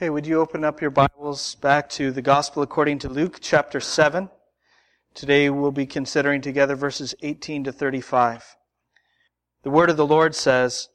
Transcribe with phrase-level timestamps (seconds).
[0.00, 3.80] Okay, would you open up your Bibles back to the Gospel according to Luke chapter
[3.80, 4.30] 7?
[5.12, 8.56] Today we'll be considering together verses 18 to 35.
[9.62, 10.88] The word of the Lord says,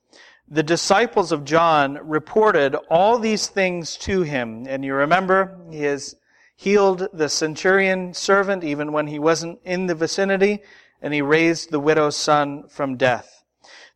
[0.47, 4.65] The disciples of John reported all these things to him.
[4.68, 6.15] And you remember, he has
[6.55, 10.63] healed the centurion servant even when he wasn't in the vicinity,
[10.99, 13.43] and he raised the widow's son from death.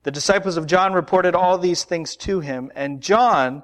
[0.03, 3.63] The disciples of John reported all these things to him, and John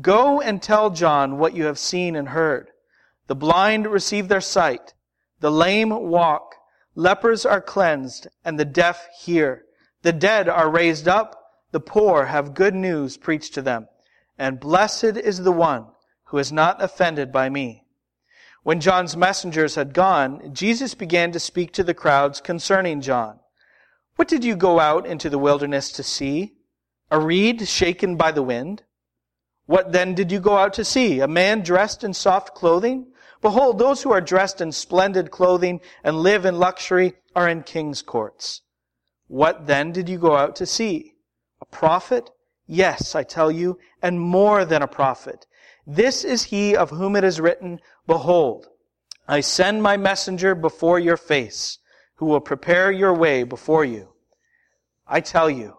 [0.00, 2.70] Go and tell John what you have seen and heard.
[3.26, 4.94] The blind receive their sight,
[5.40, 6.54] the lame walk,
[6.94, 9.64] lepers are cleansed, and the deaf hear.
[10.02, 11.38] The dead are raised up,
[11.72, 13.88] the poor have good news preached to them,
[14.38, 15.86] and blessed is the one
[16.24, 17.84] who is not offended by me.
[18.62, 23.40] When John's messengers had gone, Jesus began to speak to the crowds concerning John.
[24.16, 26.54] What did you go out into the wilderness to see?
[27.10, 28.84] A reed shaken by the wind?
[29.72, 31.20] What then did you go out to see?
[31.20, 33.06] A man dressed in soft clothing?
[33.40, 38.02] Behold, those who are dressed in splendid clothing and live in luxury are in king's
[38.02, 38.60] courts.
[39.28, 41.14] What then did you go out to see?
[41.62, 42.28] A prophet?
[42.66, 45.46] Yes, I tell you, and more than a prophet.
[45.86, 48.66] This is he of whom it is written, Behold,
[49.26, 51.78] I send my messenger before your face,
[52.16, 54.12] who will prepare your way before you.
[55.06, 55.78] I tell you,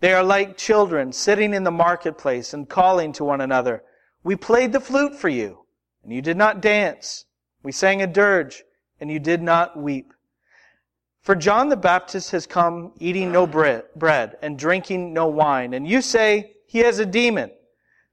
[0.00, 3.82] They are like children sitting in the marketplace and calling to one another,
[4.22, 5.66] We played the flute for you,
[6.02, 7.26] and you did not dance.
[7.62, 8.64] We sang a dirge,
[9.00, 10.12] and you did not weep.
[11.22, 16.02] For John the Baptist has come eating no bread and drinking no wine, and you
[16.02, 17.50] say, He has a demon.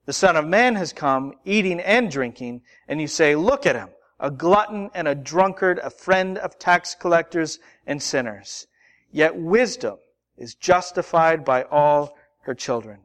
[0.06, 3.90] The Son of Man has come eating and drinking, and you say, Look at him,
[4.20, 8.68] a glutton and a drunkard, a friend of tax collectors and sinners.
[9.12, 9.98] Yet wisdom
[10.42, 12.98] is justified by all her children.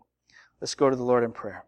[0.58, 1.66] Let's go to the Lord in prayer.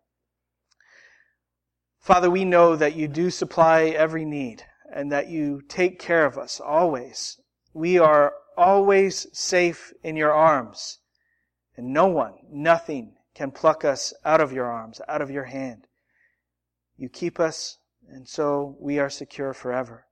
[2.00, 6.38] Father, we know that you do supply every need and that you take care of
[6.38, 7.38] us always.
[7.74, 11.00] We are always safe in your arms,
[11.76, 15.86] and no one, nothing can pluck us out of your arms, out of your hand.
[16.96, 17.76] You keep us,
[18.08, 20.06] and so we are secure forever.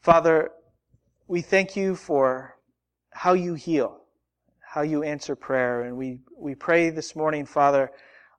[0.00, 0.50] Father,
[1.26, 2.54] we thank you for
[3.10, 4.03] how you heal
[4.74, 5.82] how you answer prayer.
[5.82, 7.92] And we, we pray this morning, Father,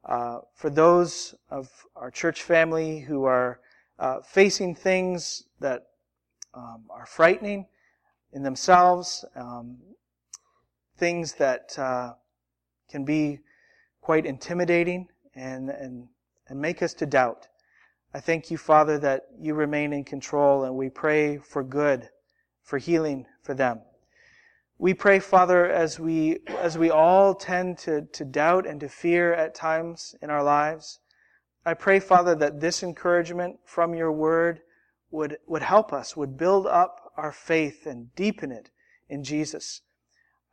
[0.04, 3.62] uh, for those of our church family who are
[4.00, 5.88] uh, facing things that
[6.54, 7.66] um, are frightening
[8.34, 9.78] in themselves, um,
[10.98, 12.12] things that uh,
[12.92, 13.40] can be
[14.02, 16.06] quite intimidating and, and,
[16.50, 17.48] and make us to doubt.
[18.14, 22.10] I thank you, Father, that you remain in control, and we pray for good,
[22.62, 23.80] for healing for them.
[24.78, 29.34] We pray, Father, as we, as we all tend to, to doubt and to fear
[29.34, 31.00] at times in our lives,
[31.66, 34.62] I pray, Father, that this encouragement from your word
[35.12, 38.70] would, would help us, would build up our faith and deepen it
[39.08, 39.82] in Jesus.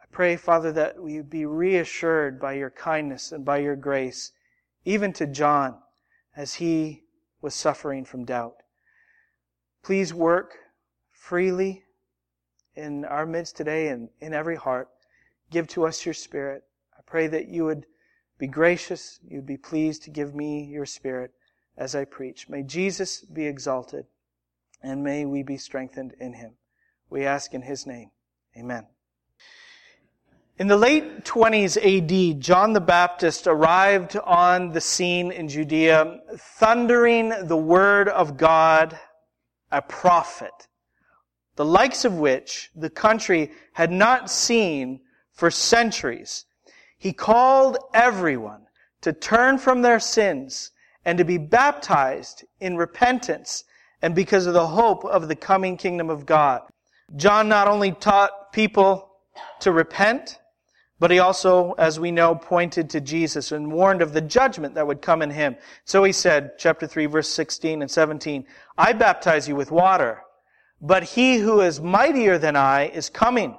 [0.01, 4.33] I pray, Father, that we be reassured by your kindness and by your grace,
[4.85, 5.81] even to John
[6.37, 7.03] as he
[7.41, 8.55] was suffering from doubt.
[9.83, 10.55] Please work
[11.11, 11.83] freely
[12.77, 14.89] in our midst today and in every heart.
[15.51, 16.65] Give to us your Spirit.
[16.97, 17.87] I pray that you would
[18.39, 21.33] be gracious, you'd be pleased to give me your Spirit
[21.77, 22.49] as I preach.
[22.49, 24.07] May Jesus be exalted,
[24.83, 26.53] and may we be strengthened in him.
[27.11, 28.11] We ask in his name.
[28.57, 28.87] Amen.
[30.59, 37.33] In the late 20s AD, John the Baptist arrived on the scene in Judea, thundering
[37.47, 38.99] the word of God,
[39.71, 40.69] a prophet
[41.57, 45.01] the likes of which the country had not seen
[45.33, 46.47] for centuries.
[46.99, 48.67] He called everyone
[49.03, 50.71] to turn from their sins
[51.05, 53.65] and to be baptized in repentance
[54.01, 56.63] and because of the hope of the coming kingdom of God.
[57.17, 59.11] John not only taught people
[59.61, 60.39] to repent,
[60.99, 64.87] but he also, as we know, pointed to Jesus and warned of the judgment that
[64.87, 65.57] would come in him.
[65.85, 68.47] So he said, chapter 3, verse 16 and 17,
[68.79, 70.23] I baptize you with water,
[70.83, 73.57] but he who is mightier than I is coming,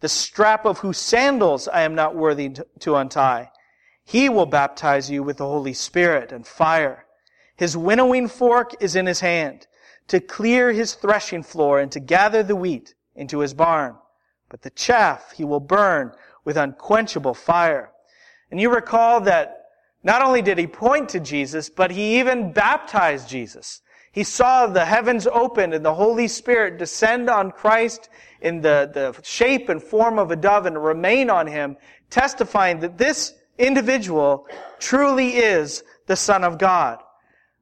[0.00, 3.50] the strap of whose sandals I am not worthy to untie.
[4.04, 7.06] He will baptize you with the Holy Spirit and fire.
[7.56, 9.66] His winnowing fork is in his hand
[10.08, 13.96] to clear his threshing floor and to gather the wheat into his barn.
[14.50, 16.12] But the chaff he will burn
[16.44, 17.90] with unquenchable fire.
[18.50, 19.64] And you recall that
[20.02, 23.82] not only did he point to Jesus, but he even baptized Jesus.
[24.12, 28.08] He saw the heavens opened and the Holy Spirit descend on Christ
[28.40, 31.76] in the, the shape and form of a dove and remain on him,
[32.10, 34.46] testifying that this individual
[34.78, 37.02] truly is the Son of God.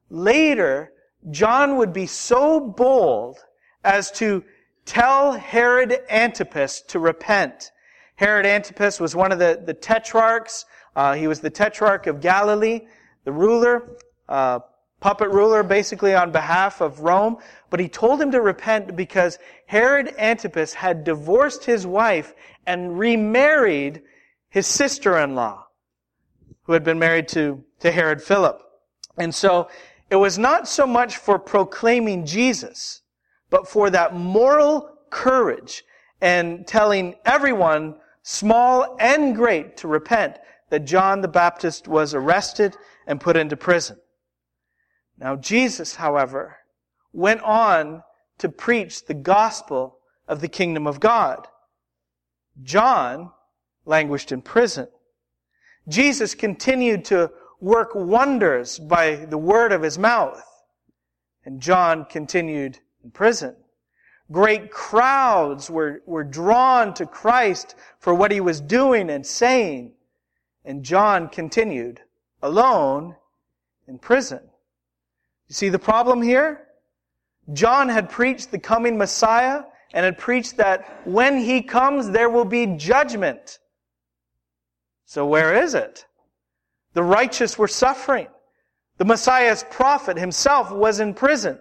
[0.09, 0.93] Later,
[1.31, 3.37] John would be so bold
[3.83, 4.43] as to
[4.85, 7.71] tell Herod Antipas to repent
[8.17, 10.65] Herod Antipas was one of the, the tetrarchs.
[10.95, 12.81] Uh, he was the tetrarch of Galilee,
[13.25, 13.97] the ruler,
[14.27, 14.59] uh,
[14.99, 17.37] puppet ruler basically on behalf of Rome.
[17.69, 22.33] But he told him to repent because Herod Antipas had divorced his wife
[22.65, 24.01] and remarried
[24.49, 25.65] his sister-in-law,
[26.63, 28.61] who had been married to, to Herod Philip.
[29.17, 29.69] And so
[30.09, 33.01] it was not so much for proclaiming Jesus,
[33.49, 35.83] but for that moral courage
[36.21, 40.37] and telling everyone small and great, to repent
[40.69, 43.97] that John the Baptist was arrested and put into prison.
[45.17, 46.57] Now Jesus, however,
[47.13, 48.03] went on
[48.37, 49.97] to preach the gospel
[50.27, 51.47] of the kingdom of God.
[52.61, 53.31] John
[53.85, 54.87] languished in prison.
[55.87, 60.43] Jesus continued to work wonders by the word of his mouth.
[61.45, 63.55] And John continued in prison.
[64.31, 69.93] Great crowds were, were drawn to Christ for what he was doing and saying.
[70.65, 72.01] And John continued
[72.43, 73.15] alone
[73.87, 74.41] in prison.
[75.49, 76.67] You see the problem here?
[77.53, 79.63] John had preached the coming Messiah
[79.93, 83.59] and had preached that when he comes, there will be judgment.
[85.05, 86.05] So where is it?
[86.93, 88.27] The righteous were suffering.
[88.97, 91.59] The Messiah's prophet himself was in prison.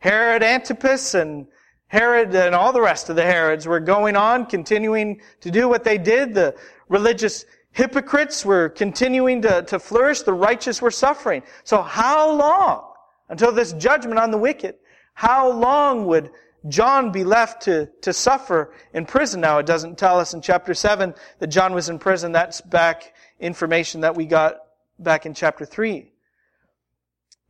[0.00, 1.46] Herod Antipas and
[1.86, 5.84] Herod and all the rest of the Herods were going on, continuing to do what
[5.84, 6.34] they did.
[6.34, 6.56] The
[6.88, 10.22] religious hypocrites were continuing to, to flourish.
[10.22, 11.42] The righteous were suffering.
[11.64, 12.87] So how long
[13.28, 14.76] until this judgment on the wicked?
[15.14, 16.30] How long would
[16.68, 19.40] John be left to, to suffer in prison?
[19.40, 22.32] Now, it doesn't tell us in chapter 7 that John was in prison.
[22.32, 24.56] That's back information that we got
[24.98, 26.12] back in chapter 3.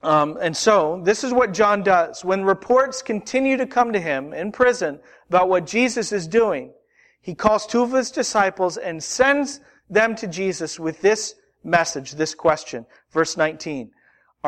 [0.02, 2.24] Um, and so, this is what John does.
[2.24, 6.72] When reports continue to come to him in prison about what Jesus is doing,
[7.20, 9.60] he calls two of his disciples and sends
[9.90, 11.34] them to Jesus with this
[11.64, 12.86] message, this question.
[13.10, 13.90] Verse 19.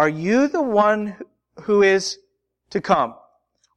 [0.01, 1.15] Are you the one
[1.65, 2.17] who is
[2.71, 3.17] to come?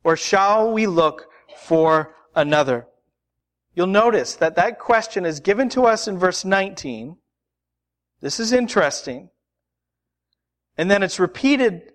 [0.06, 1.26] Or shall we look
[1.58, 2.88] for another?
[3.76, 7.18] You'll notice that that question is given to us in verse 19.
[8.22, 9.32] This is interesting.
[10.78, 11.92] And then it's repeated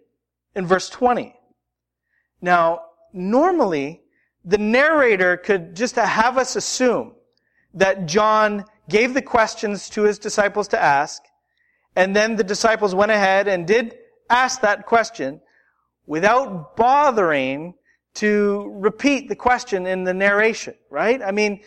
[0.54, 1.34] in verse 20.
[2.42, 2.82] Now,
[3.14, 4.02] normally,
[4.44, 7.14] the narrator could just have us assume
[7.72, 11.22] that John gave the questions to his disciples to ask,
[11.96, 13.96] and then the disciples went ahead and did
[14.30, 15.40] ask that question
[16.06, 17.74] without bothering
[18.14, 21.22] to repeat the question in the narration, right?
[21.22, 21.60] I mean,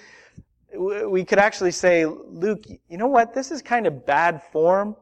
[0.75, 3.33] we could actually say, Luke, you know what?
[3.33, 4.95] This is kind of bad form.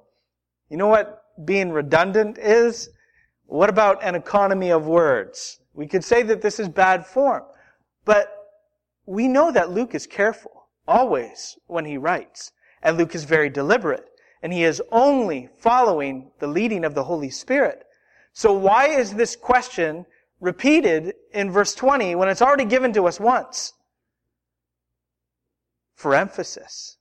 [0.70, 1.20] You know what?
[1.46, 2.90] being redundant is?
[3.46, 5.60] What about an economy of words?
[5.74, 7.44] We could say that this is bad form,
[8.06, 8.32] but
[9.06, 12.52] we know that Luke is careful, always, when he writes.
[12.82, 14.06] And Luke is very deliberate,
[14.42, 17.84] and he is only following the leading of the Holy Spirit.
[18.34, 20.06] So why is this question
[20.40, 23.74] repeated in verse 20 when it's already given to us once?
[25.96, 26.98] For emphasis.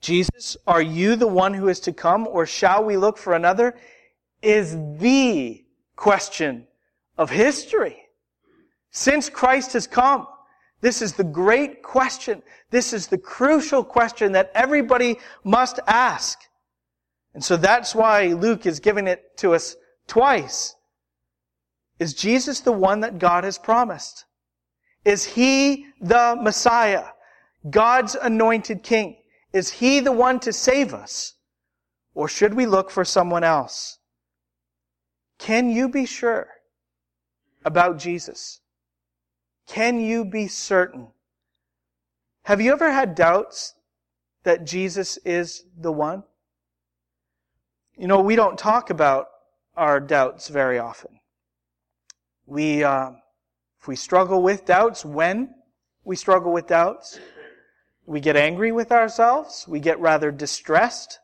[0.00, 3.76] Jesus, are you the one who is to come or shall we look for another?
[4.42, 5.64] Is the
[5.98, 6.66] question
[7.18, 7.96] of history.
[8.90, 10.26] Since Christ has come,
[10.80, 12.42] this is the great question.
[12.70, 16.38] This is the crucial question that everybody must ask.
[17.34, 20.74] And so that's why Luke is giving it to us twice.
[21.98, 24.24] Is Jesus the one that God has promised?
[25.04, 27.06] Is he the Messiah?
[27.68, 29.16] God's anointed king?
[29.52, 31.34] Is he the one to save us?
[32.14, 33.98] Or should we look for someone else?
[35.38, 36.48] Can you be sure
[37.64, 38.60] about Jesus?
[39.68, 41.08] Can you be certain?
[42.44, 43.74] Have you ever had doubts
[44.42, 46.24] that Jesus is the one?
[47.96, 49.26] You know, we don't talk about
[49.76, 51.20] our doubts very often.
[52.46, 53.10] We, uh,
[53.80, 55.54] if we struggle with doubts, when
[56.02, 57.20] we struggle with doubts,
[58.06, 61.18] we get angry with ourselves, we get rather distressed,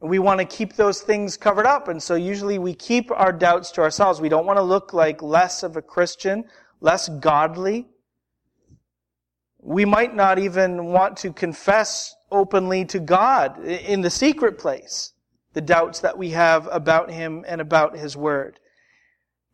[0.00, 3.70] we want to keep those things covered up, and so usually we keep our doubts
[3.72, 4.20] to ourselves.
[4.20, 6.44] We don't want to look like less of a Christian,
[6.84, 7.88] less godly.
[9.58, 15.12] We might not even want to confess openly to God in the secret place
[15.54, 18.60] the doubts that we have about Him and about His Word.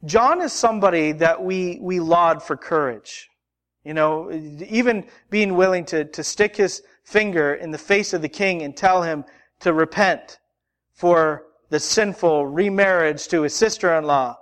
[0.04, 3.28] John is somebody that we, we laud for courage.
[3.84, 4.30] You know,
[4.68, 8.76] even being willing to, to stick his finger in the face of the king and
[8.76, 9.24] tell him
[9.60, 10.38] to repent
[10.92, 14.36] for the sinful remarriage to his sister-in-law.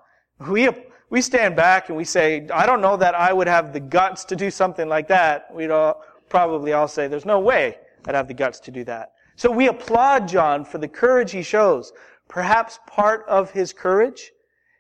[0.48, 0.68] We,
[1.10, 4.24] we stand back and we say, I don't know that I would have the guts
[4.26, 5.52] to do something like that.
[5.52, 9.12] We'd all, probably all say, there's no way I'd have the guts to do that.
[9.36, 11.92] So we applaud John for the courage he shows.
[12.28, 14.32] Perhaps part of his courage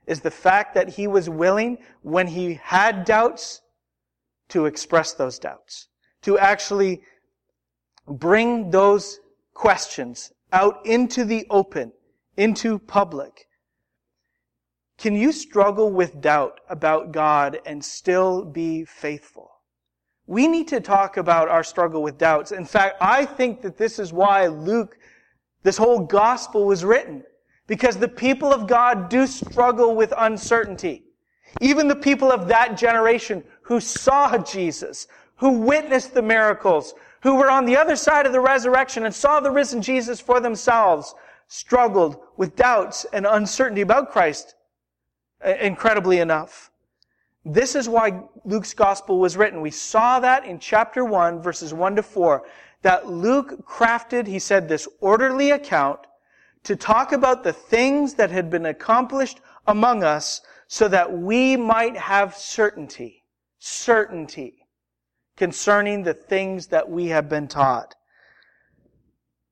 [0.06, 3.60] is the fact that he was willing, when he had doubts,
[4.48, 5.88] to express those doubts,
[6.22, 7.02] to actually
[8.06, 9.20] bring those
[9.52, 11.92] questions out into the open,
[12.36, 13.47] into public.
[14.98, 19.48] Can you struggle with doubt about God and still be faithful?
[20.26, 22.50] We need to talk about our struggle with doubts.
[22.50, 24.98] In fact, I think that this is why Luke,
[25.62, 27.22] this whole gospel was written.
[27.68, 31.04] Because the people of God do struggle with uncertainty.
[31.60, 37.50] Even the people of that generation who saw Jesus, who witnessed the miracles, who were
[37.50, 41.14] on the other side of the resurrection and saw the risen Jesus for themselves,
[41.46, 44.54] struggled with doubts and uncertainty about Christ,
[45.44, 46.70] incredibly enough.
[47.44, 49.60] This is why Luke's gospel was written.
[49.60, 52.44] We saw that in chapter 1, verses 1 to 4,
[52.82, 56.00] that Luke crafted, he said, this orderly account
[56.64, 61.96] to talk about the things that had been accomplished among us so that we might
[61.96, 63.24] have certainty,
[63.58, 64.66] certainty
[65.36, 67.94] concerning the things that we have been taught.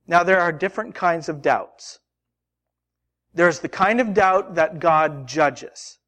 [0.07, 2.00] Now there are different kinds of doubts.
[3.37, 5.99] There's the kind of doubt that God judges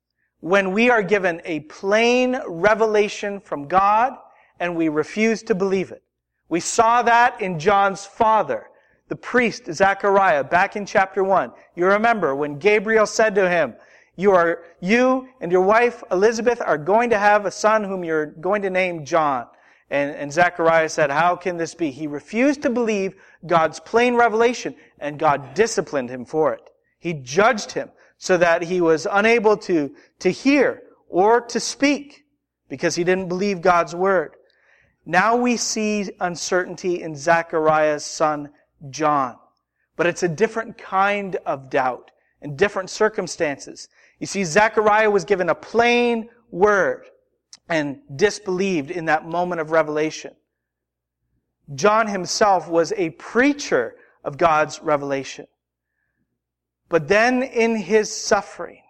[0.40, 4.14] when we are given a plain revelation from God
[4.58, 6.02] and we refuse to believe it.
[6.48, 8.68] We saw that in John's father,
[9.08, 11.52] the priest Zechariah, back in chapter 1.
[11.76, 13.74] You remember when Gabriel said to him,
[14.16, 18.24] you are, you and your wife Elizabeth are going to have a son whom you're
[18.24, 19.46] going to name John.
[19.90, 21.90] And, and Zechariah said, how can this be?
[21.90, 23.16] He refused to believe
[23.46, 26.70] God's plain revelation and God disciplined him for it.
[26.98, 32.24] He judged him so that he was unable to, to hear or to speak
[32.68, 34.32] because he didn't believe God's word.
[35.06, 38.50] Now we see uncertainty in Zechariah's son,
[38.90, 39.36] John.
[39.96, 42.10] But it's a different kind of doubt
[42.42, 43.88] and different circumstances.
[44.18, 47.06] You see, Zechariah was given a plain word
[47.68, 50.34] and disbelieved in that moment of revelation.
[51.74, 55.46] John himself was a preacher of God's revelation.
[56.88, 58.82] But then in his suffering,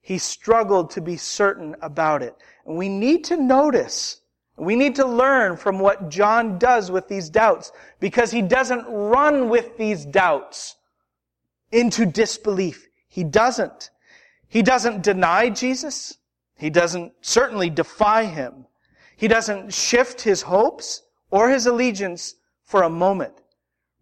[0.00, 2.34] he struggled to be certain about it.
[2.66, 4.22] And we need to notice,
[4.56, 7.70] we need to learn from what John does with these doubts,
[8.00, 10.76] because he doesn't run with these doubts
[11.70, 12.88] into disbelief.
[13.08, 13.90] He doesn't.
[14.48, 16.18] He doesn't deny Jesus.
[16.56, 18.66] He doesn't certainly defy him.
[19.16, 22.34] He doesn't shift his hopes or his allegiance
[22.64, 23.34] for a moment.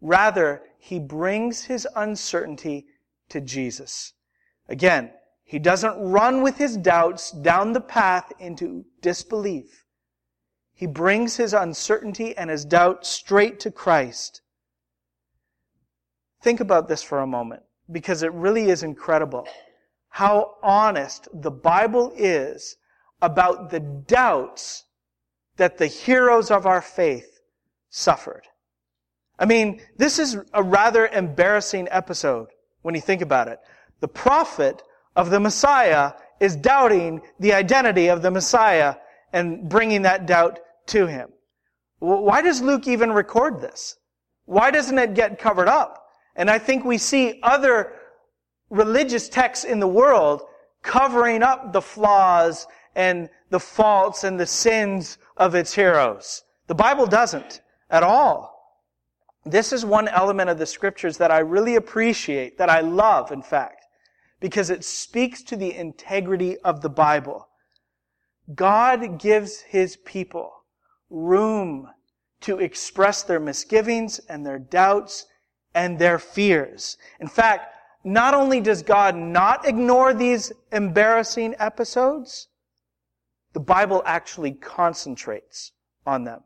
[0.01, 2.87] Rather, he brings his uncertainty
[3.31, 4.13] to Jesus.
[4.69, 5.11] Again,
[5.45, 9.85] he doesn't run with his doubts down the path into disbelief.
[10.75, 14.43] He brings his uncertainty and his doubt straight to Christ.
[16.43, 19.49] Think about this for a moment, because it really is incredible
[20.11, 22.77] how honest the Bible is
[23.23, 24.85] about the doubts
[25.57, 27.41] that the heroes of our faith
[27.91, 28.47] suffered.
[29.39, 32.49] I mean, this is a rather embarrassing episode
[32.83, 33.59] when you think about it.
[34.01, 34.83] The prophet
[35.17, 38.97] of the Messiah is doubting the identity of the Messiah
[39.33, 41.31] and bringing that doubt to him.
[41.99, 43.97] Why does Luke even record this?
[44.45, 46.07] Why doesn't it get covered up?
[46.37, 47.93] And I think we see other
[48.71, 50.43] religious texts in the world
[50.83, 56.45] covering up the flaws and the faults and the sins of its heroes.
[56.69, 58.58] The Bible doesn't at all.
[59.51, 63.43] This is one element of the scriptures that I really appreciate, that I love, in
[63.43, 63.87] fact,
[64.41, 67.49] because it speaks to the integrity of the Bible.
[68.55, 70.53] God gives his people
[71.09, 71.89] room
[72.43, 75.27] to express their misgivings and their doubts
[75.75, 76.99] and their fears.
[77.21, 77.75] In fact,
[78.05, 82.49] not only does God not ignore these embarrassing episodes,
[83.55, 85.73] the Bible actually concentrates
[86.07, 86.41] on them.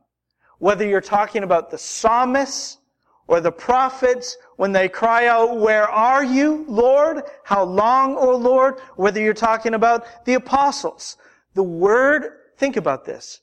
[0.58, 2.78] Whether you're talking about the psalmists
[3.26, 7.22] or the prophets when they cry out, where are you, Lord?
[7.44, 8.80] How long, O Lord?
[8.96, 11.16] Whether you're talking about the apostles.
[11.54, 13.40] The word, think about this.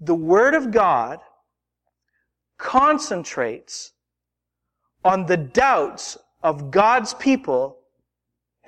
[0.00, 1.20] The word of God
[2.56, 3.92] concentrates
[5.04, 7.78] on the doubts of God's people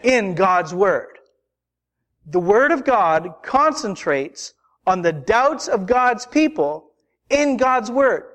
[0.03, 1.19] in God's word.
[2.27, 4.55] The word of God concentrates
[4.87, 6.93] on the doubts of God's people
[7.29, 8.30] in God's word.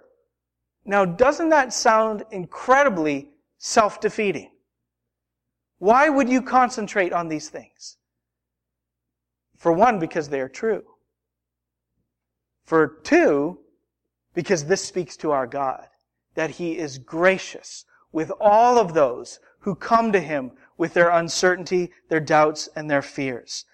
[0.86, 4.52] Now, doesn't that sound incredibly self-defeating?
[5.80, 7.98] Why would you concentrate on these things?
[9.58, 10.84] For one, because they are true.
[12.64, 13.60] For two,
[14.34, 15.88] because this speaks to our God,
[16.36, 21.92] that He is gracious with all of those who come to Him with their uncertainty,
[22.10, 23.66] their doubts, and their fears.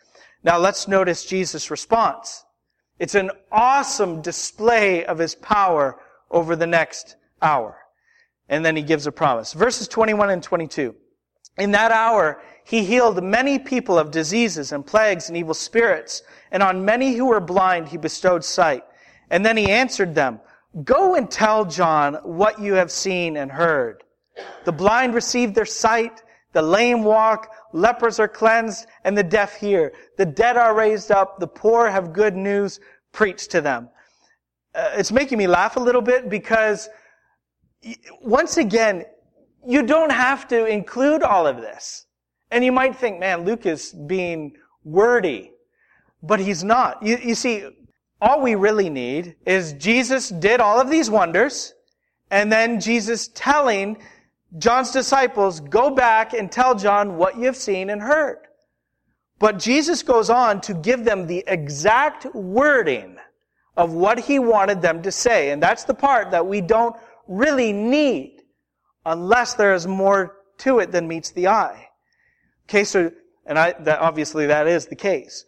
[0.44, 2.46] Now let's notice Jesus' response.
[3.00, 6.00] It's an awesome display of His power
[6.32, 7.78] over the next hour.
[8.50, 9.54] And then He gives a promise.
[9.54, 10.96] Verses 21 and 22.
[11.58, 16.64] In that hour, He healed many people of diseases and plagues and evil spirits, and
[16.64, 18.84] on many who were blind He bestowed sight.
[19.30, 20.40] And then He answered them,
[20.84, 24.04] Go and tell John what you have seen and heard.
[24.64, 26.24] The blind receive their sight,
[26.54, 29.94] the lame walk, lepers are cleansed, and the deaf hear.
[30.18, 32.80] The dead are raised up, the poor have good news
[33.12, 33.90] preached to them.
[34.74, 36.90] Uh, it's making me laugh a little bit because
[38.22, 39.06] once again,
[39.68, 42.06] you don't have to include all of this.
[42.52, 45.52] And you might think, man, Luke is being wordy.
[46.24, 47.02] But he's not.
[47.02, 47.68] You, you see,
[48.22, 51.74] all we really need is Jesus did all of these wonders,
[52.30, 53.98] and then Jesus telling
[54.58, 58.40] John's disciples, go back and tell John what you've seen and heard.
[59.40, 63.18] But Jesus goes on to give them the exact wording
[63.78, 65.52] of what he wanted them to say.
[65.52, 66.96] And that's the part that we don't
[67.28, 68.42] really need
[69.06, 71.88] unless there is more to it than meets the eye.
[72.70, 73.12] Okay, so,
[73.46, 75.46] and I, that obviously that is the case.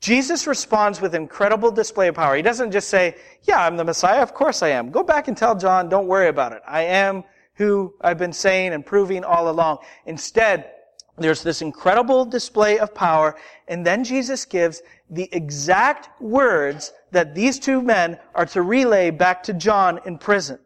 [0.00, 2.34] Jesus responds with incredible display of power.
[2.34, 4.22] He doesn't just say, yeah, I'm the Messiah.
[4.22, 4.90] Of course I am.
[4.90, 6.62] Go back and tell John, don't worry about it.
[6.66, 7.22] I am
[7.54, 9.78] who I've been saying and proving all along.
[10.04, 10.70] Instead,
[11.18, 17.58] there's this incredible display of power, and then Jesus gives the exact words that these
[17.58, 20.58] two men are to relay back to John in prison.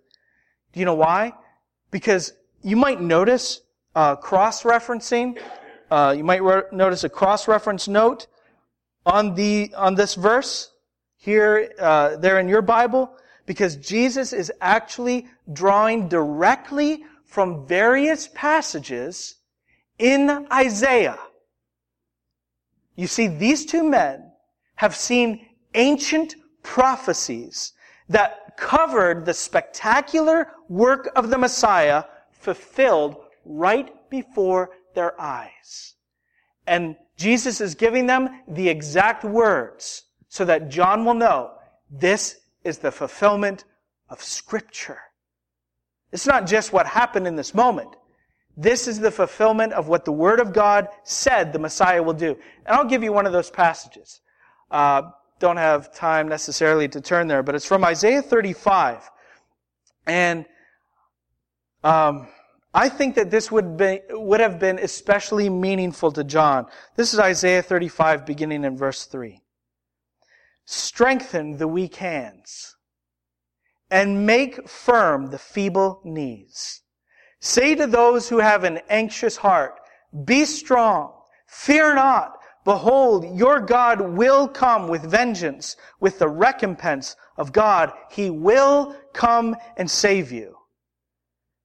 [0.73, 1.33] Do you know why?
[1.91, 3.61] Because you might notice
[3.95, 5.39] uh, cross-referencing.
[5.91, 8.27] Uh, you might re- notice a cross-reference note
[9.05, 10.71] on the on this verse
[11.17, 13.15] here uh, there in your Bible
[13.47, 19.37] because Jesus is actually drawing directly from various passages
[20.03, 21.19] in Isaiah.
[22.97, 24.33] You see, these two men
[24.75, 26.35] have seen ancient
[26.65, 27.73] prophecies
[28.09, 35.95] that covered the spectacular work of the Messiah fulfilled right before their eyes.
[36.67, 41.53] And Jesus is giving them the exact words so that John will know
[41.89, 43.65] this is the fulfillment
[44.09, 44.99] of Scripture.
[46.11, 47.95] It's not just what happened in this moment.
[48.57, 52.37] This is the fulfillment of what the Word of God said the Messiah will do.
[52.67, 54.21] And I'll give you one of those passages.
[54.71, 55.03] Uh,
[55.39, 59.11] don't have time necessarily to turn there, but it's from Isaiah 35.
[60.07, 60.47] And
[61.83, 62.29] um,
[62.75, 66.67] I think that this would, be, would have been especially meaningful to John.
[66.97, 69.41] This is Isaiah 35, beginning in verse 3.
[70.65, 72.77] Strengthen the weak hands
[73.91, 76.83] and make firm the feeble knees.
[77.45, 79.81] Say to those who have an anxious heart,
[80.25, 81.13] be strong,
[81.49, 82.39] fear not.
[82.65, 87.93] Behold, your God will come with vengeance, with the recompense of God.
[88.13, 90.57] He will come and save you.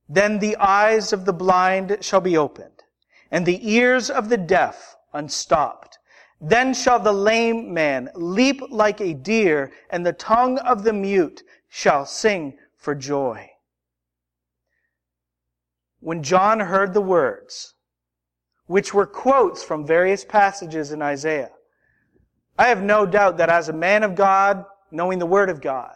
[0.10, 2.82] Then the eyes of the blind shall be opened,
[3.30, 6.00] and the ears of the deaf unstopped.
[6.42, 11.44] Then shall the lame man leap like a deer, and the tongue of the mute
[11.70, 13.52] shall sing for joy.
[16.00, 17.74] When John heard the words,
[18.66, 21.52] which were quotes from various passages in Isaiah,
[22.58, 25.96] I have no doubt that as a man of God, knowing the Word of God,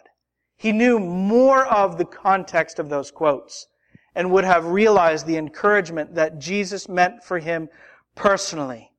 [0.58, 3.68] he knew more of the context of those quotes
[4.14, 7.70] and would have realized the encouragement that Jesus meant for him
[8.16, 8.92] personally.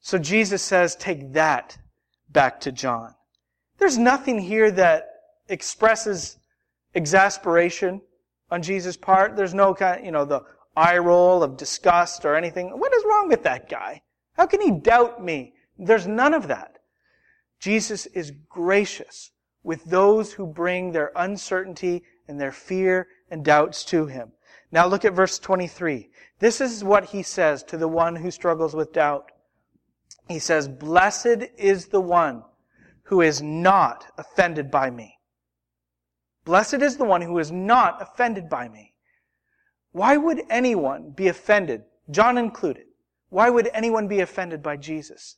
[0.00, 1.78] So Jesus says, take that
[2.28, 3.14] back to John.
[3.78, 5.06] There's nothing here that
[5.48, 6.38] expresses
[6.94, 8.02] exasperation
[8.54, 9.34] on Jesus' part.
[9.34, 10.42] There's no kind, you know, the
[10.76, 12.68] eye roll of disgust or anything.
[12.70, 14.02] What is wrong with that guy?
[14.34, 15.54] How can he doubt me?
[15.76, 16.78] There's none of that.
[17.58, 19.32] Jesus is gracious
[19.64, 24.30] with those who bring their uncertainty and their fear and doubts to him.
[24.70, 26.10] Now look at verse 23.
[26.38, 29.32] This is what he says to the one who struggles with doubt.
[30.28, 32.44] He says, Blessed is the one
[33.04, 35.13] who is not offended by me.
[36.44, 38.94] Blessed is the one who is not offended by me.
[39.92, 42.86] Why would anyone be offended, John included?
[43.30, 45.36] Why would anyone be offended by Jesus?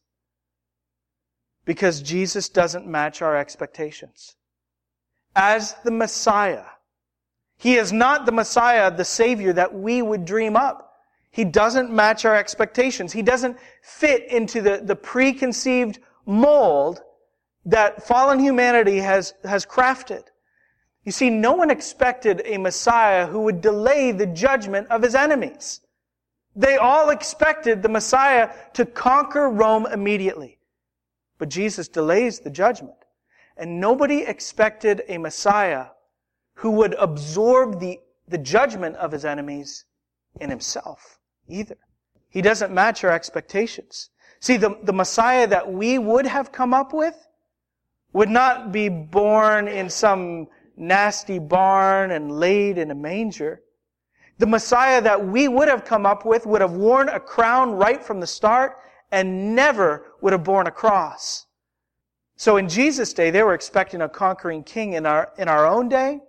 [1.64, 4.36] Because Jesus doesn't match our expectations.
[5.34, 6.64] As the Messiah,
[7.58, 10.94] He is not the Messiah, the Savior that we would dream up.
[11.30, 13.12] He doesn't match our expectations.
[13.12, 17.02] He doesn't fit into the, the preconceived mold
[17.66, 20.24] that fallen humanity has, has crafted.
[21.06, 25.80] You see, no one expected a Messiah who would delay the judgment of his enemies.
[26.56, 30.58] They all expected the Messiah to conquer Rome immediately.
[31.38, 32.96] But Jesus delays the judgment.
[33.56, 35.86] And nobody expected a Messiah
[36.54, 39.84] who would absorb the, the judgment of his enemies
[40.40, 41.76] in himself either.
[42.30, 44.10] He doesn't match our expectations.
[44.40, 47.28] See, the, the Messiah that we would have come up with
[48.12, 53.62] would not be born in some nasty barn and laid in a manger.
[54.38, 58.02] The Messiah that we would have come up with would have worn a crown right
[58.02, 58.76] from the start
[59.10, 61.46] and never would have borne a cross.
[62.36, 64.92] So in Jesus' day, they were expecting a conquering king.
[64.92, 66.20] In our, in our own day,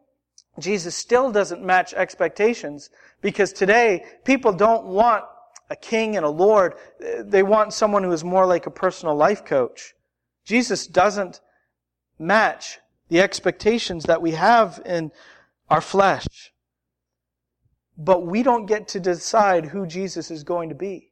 [0.60, 2.90] Jesus still doesn't match expectations
[3.22, 5.26] because today people don't want
[5.70, 6.76] a king and a lord.
[7.20, 9.94] They want someone who is more like a personal life coach.
[10.46, 11.42] Jesus doesn't
[12.18, 15.12] match the expectations that we have in
[15.70, 16.52] our flesh.
[17.98, 21.12] But we don't get to decide who Jesus is going to be.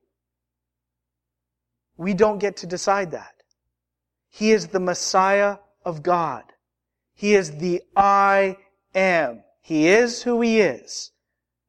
[1.97, 3.33] We don't get to decide that.
[4.29, 6.43] He is the Messiah of God.
[7.13, 8.57] He is the I
[8.93, 9.43] am.
[9.61, 11.11] He is who He is.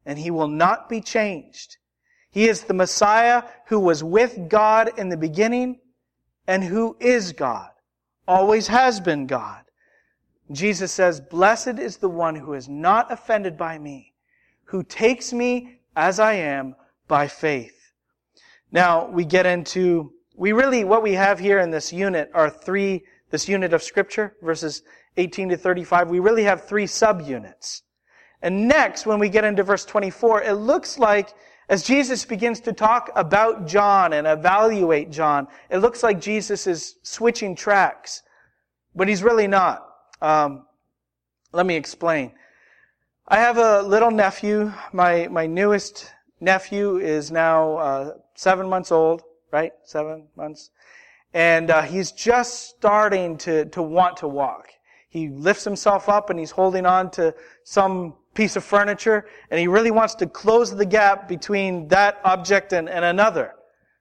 [0.05, 1.77] And He will not be changed.
[2.31, 5.79] He is the Messiah who was with God in the beginning
[6.47, 7.71] and who is God.
[8.29, 9.63] Always has been God.
[10.53, 14.15] Jesus says, Blessed is the one who is not offended by me,
[14.65, 16.77] who takes me as I am
[17.09, 17.93] by faith.
[18.71, 23.05] Now, we get into, we really, what we have here in this unit are three,
[23.31, 24.83] this unit of scripture, verses
[25.17, 27.83] 18 to 35, we really have three subunits.
[28.43, 31.33] And next, when we get into verse 24, it looks like
[31.69, 36.97] as Jesus begins to talk about John and evaluate John, it looks like Jesus is
[37.03, 38.23] switching tracks.
[38.95, 39.85] But he's really not.
[40.21, 40.67] Um,
[41.53, 42.33] let me explain.
[43.29, 44.73] I have a little nephew.
[44.93, 49.73] My my newest nephew is now uh, seven months old, right?
[49.85, 50.71] Seven months,
[51.35, 54.69] and uh, he's just starting to to want to walk.
[55.09, 59.67] He lifts himself up and he's holding on to some piece of furniture, and he
[59.67, 63.55] really wants to close the gap between that object and, and another.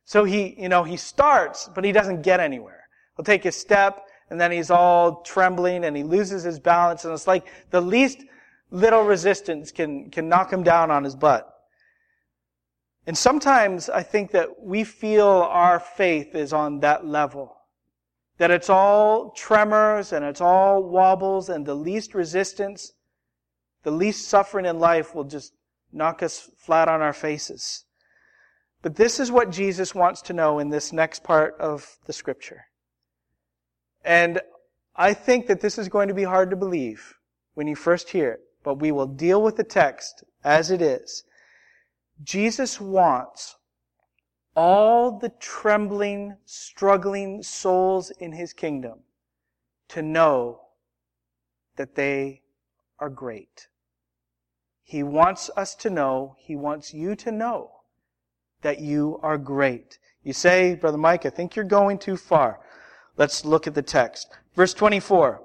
[0.04, 2.88] So he, you know, he starts, but he doesn't get anywhere.
[3.16, 7.14] He'll take a step, and then he's all trembling and he loses his balance and
[7.14, 8.24] it's like the least
[8.72, 11.52] little resistance can, can knock him down on his butt.
[13.08, 17.56] And sometimes I think that we feel our faith is on that level.
[18.38, 22.94] That it's all tremors and it's all wobbles and the least resistance,
[23.84, 25.54] the least suffering in life will just
[25.94, 27.86] knock us flat on our faces.
[28.82, 32.66] But this is what Jesus wants to know in this next part of the scripture.
[34.06, 34.40] And
[34.96, 37.16] I think that this is going to be hard to believe
[37.56, 41.24] when you first hear it, but we will deal with the text as it is.
[42.24, 43.56] Jesus wants
[44.56, 49.00] all the trembling, struggling souls in his kingdom
[49.90, 50.62] to know
[51.76, 52.42] that they
[53.00, 53.68] are great.
[54.84, 57.72] He wants us to know, he wants you to know
[58.62, 59.98] that you are great.
[60.24, 62.60] You say, Brother Mike, I think you're going too far.
[63.18, 64.30] Let's look at the text.
[64.56, 65.42] Verse 24.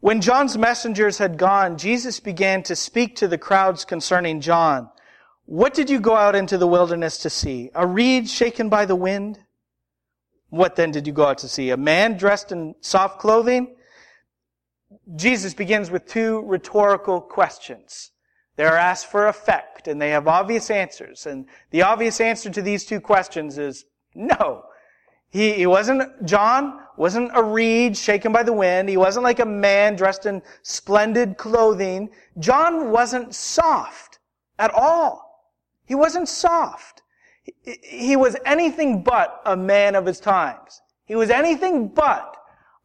[0.00, 4.90] When John's messengers had gone, Jesus began to speak to the crowds concerning John.
[5.46, 7.70] What did you go out into the wilderness to see?
[7.74, 9.38] A reed shaken by the wind?
[10.50, 11.70] What then did you go out to see?
[11.70, 13.76] A man dressed in soft clothing?
[15.16, 18.10] Jesus begins with two rhetorical questions.
[18.56, 21.26] They're asked for effect and they have obvious answers.
[21.26, 24.64] And the obvious answer to these two questions is no.
[25.34, 28.88] He, he wasn't, John wasn't a reed shaken by the wind.
[28.88, 32.10] He wasn't like a man dressed in splendid clothing.
[32.38, 34.20] John wasn't soft
[34.60, 35.50] at all.
[35.86, 37.02] He wasn't soft.
[37.42, 40.82] He, he was anything but a man of his times.
[41.04, 42.36] He was anything but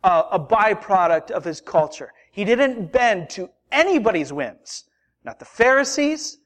[0.04, 2.12] a, a byproduct of his culture.
[2.32, 4.86] He didn't bend to anybody's whims.
[5.24, 6.40] Not the Pharisees,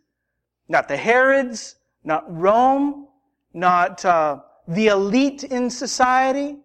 [0.67, 3.07] not the Herods, not Rome,
[3.53, 6.57] not uh, the elite in society,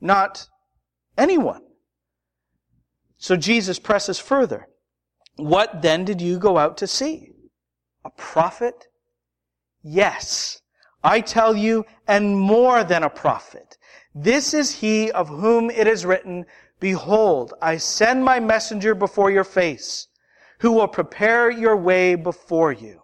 [0.00, 0.48] not
[1.16, 1.62] anyone.
[3.16, 4.68] So Jesus presses further.
[5.36, 7.32] What then did you go out to see?
[8.04, 8.88] A prophet?
[9.82, 10.60] Yes,
[11.02, 13.76] I tell you, and more than a prophet.
[14.14, 16.46] This is he of whom it is written,
[16.80, 20.08] Behold, I send my messenger before your face,
[20.60, 23.00] who will prepare your way before you.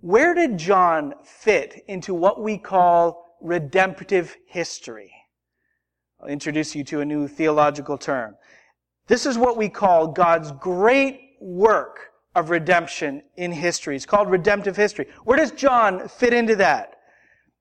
[0.00, 5.12] Where did John fit into what we call redemptive history?
[6.20, 8.36] I'll introduce you to a new theological term.
[9.08, 13.96] This is what we call God's great work of redemption in history.
[13.96, 15.08] It's called redemptive history.
[15.24, 16.94] Where does John fit into that?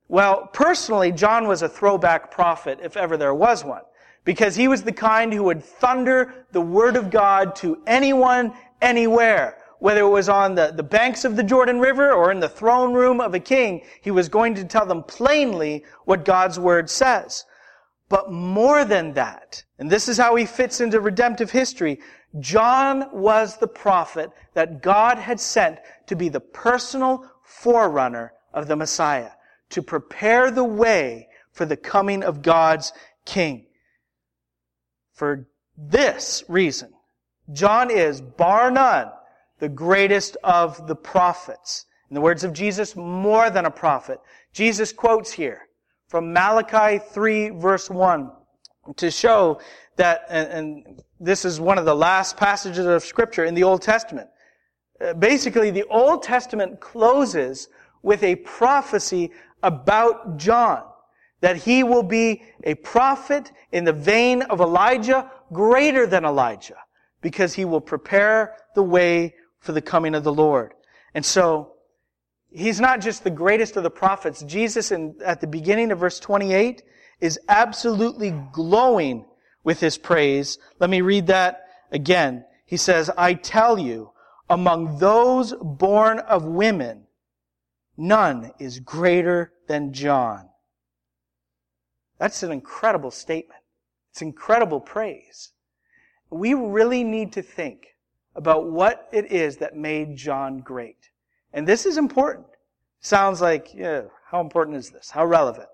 [0.07, 3.81] Well, personally, John was a throwback prophet, if ever there was one,
[4.25, 9.57] because he was the kind who would thunder the word of God to anyone, anywhere
[9.79, 12.93] whether it was on the, the banks of the Jordan River or in the throne
[12.93, 17.45] room of a king, he was going to tell them plainly what God's word says.
[18.09, 21.99] But more than that, and this is how he fits into redemptive history,
[22.39, 28.75] John was the prophet that God had sent to be the personal forerunner of the
[28.75, 29.31] Messiah,
[29.69, 32.93] to prepare the way for the coming of God's
[33.25, 33.65] king.
[35.13, 36.93] For this reason,
[37.51, 39.09] John is, bar none,
[39.59, 41.85] the greatest of the prophets.
[42.09, 44.19] In the words of Jesus, more than a prophet.
[44.53, 45.67] Jesus quotes here
[46.07, 48.31] from Malachi 3 verse 1
[48.95, 49.59] to show
[49.97, 53.81] that, and, and this is one of the last passages of scripture in the Old
[53.81, 54.29] Testament.
[55.01, 57.67] Uh, basically, the Old Testament closes
[58.01, 59.31] with a prophecy
[59.63, 60.83] about John,
[61.41, 66.77] that he will be a prophet in the vein of Elijah, greater than Elijah,
[67.21, 70.73] because he will prepare the way for the coming of the Lord.
[71.13, 71.73] And so,
[72.51, 74.43] he's not just the greatest of the prophets.
[74.43, 76.83] Jesus, in, at the beginning of verse 28,
[77.19, 79.25] is absolutely glowing
[79.63, 80.57] with his praise.
[80.79, 82.45] Let me read that again.
[82.65, 84.11] He says, I tell you,
[84.49, 87.07] among those born of women,
[87.97, 90.49] none is greater than John.
[92.17, 93.61] That's an incredible statement.
[94.11, 95.51] It's incredible praise.
[96.29, 97.87] We really need to think
[98.37, 101.09] about what it is that made John great.
[101.51, 102.45] And this is important.
[103.01, 105.09] Sounds like, yeah, how important is this?
[105.09, 105.67] How relevant?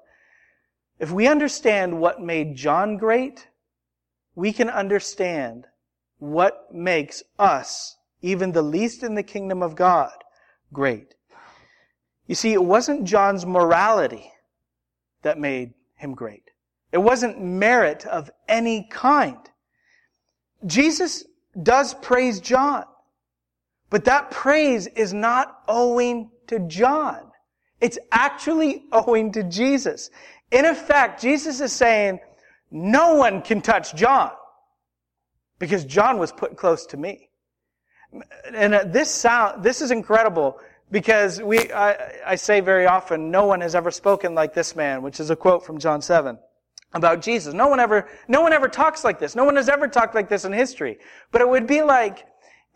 [0.97, 3.49] If we understand what made John great,
[4.35, 5.67] we can understand
[6.19, 10.13] what makes us, even the least in the kingdom of God,
[10.71, 11.15] great.
[12.27, 14.31] You see, it wasn't John's morality
[15.21, 16.51] that made him great.
[16.93, 19.37] It wasn't merit of any kind.
[20.65, 21.25] Jesus
[21.61, 22.85] does praise John.
[23.89, 27.31] But that praise is not owing to John.
[27.79, 30.09] It's actually owing to Jesus.
[30.51, 32.19] In effect, Jesus is saying,
[32.71, 34.31] no one can touch John
[35.59, 37.29] because John was put close to me.
[38.53, 40.59] And uh, this sound, this is incredible
[40.91, 45.01] because we, I, I say very often, no one has ever spoken like this man,
[45.01, 46.37] which is a quote from John 7
[46.93, 47.53] about Jesus.
[47.53, 49.35] No one ever, no one ever talks like this.
[49.35, 50.99] No one has ever talked like this in history.
[51.31, 52.25] But it would be like,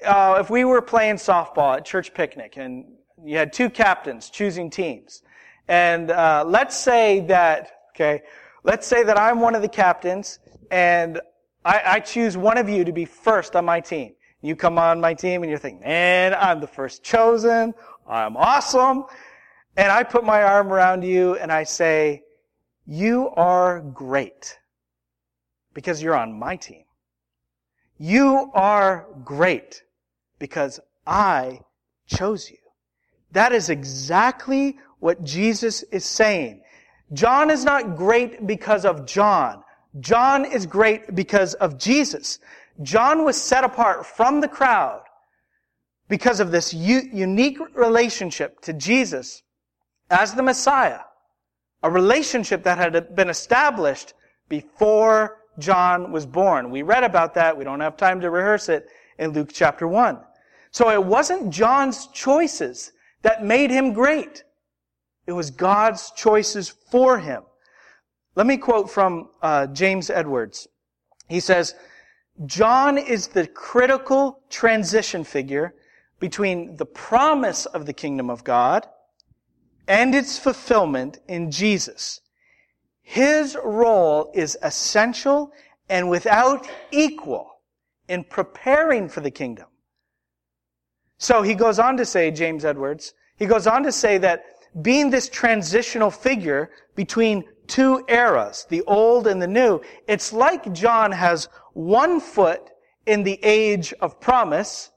[0.06, 2.86] uh, if we were playing softball at church picnic and
[3.24, 5.24] you had two captains choosing teams.
[5.68, 8.24] And, uh, let's say that, okay,
[8.64, 10.40] let's say that I'm one of the captains
[10.72, 11.20] and
[11.66, 14.14] I, I choose one of you to be first on my team.
[14.42, 17.74] You come on my team and you're thinking, man, I'm the first chosen.
[18.08, 19.06] I'm awesome.
[19.76, 22.24] And I put my arm around you and I say,
[22.88, 24.58] you are great
[25.74, 26.86] because you're on my team.
[27.98, 29.84] You are great
[30.40, 31.60] because I
[32.08, 32.58] chose you.
[33.34, 36.62] That is exactly what Jesus is saying.
[37.12, 39.64] John is not great because of John.
[40.00, 42.40] John is great because of Jesus.
[42.84, 45.04] John was set apart from the crowd
[46.08, 49.44] because of this u- unique relationship to Jesus
[50.10, 51.00] as the Messiah
[51.84, 54.14] a relationship that had been established
[54.50, 56.70] before John was born.
[56.70, 57.58] We read about that.
[57.58, 58.88] We don't have time to rehearse it
[59.18, 60.20] in Luke chapter 1.
[60.72, 64.44] So it wasn't John's choices that made him great.
[65.26, 67.44] It was God's choices for him.
[68.36, 70.68] Let me quote from uh, James Edwards.
[71.28, 71.76] He says,
[72.46, 75.74] John is the critical transition figure
[76.20, 78.88] between the promise of the kingdom of God
[79.88, 82.22] and its fulfillment in Jesus.
[83.02, 85.52] His role is essential
[85.90, 87.50] and without equal
[88.10, 89.68] in preparing for the kingdom.
[91.18, 94.44] So he goes on to say, James Edwards, he goes on to say that
[94.82, 101.12] being this transitional figure between two eras, the old and the new, it's like John
[101.12, 102.70] has one foot
[103.06, 104.92] in the age of promise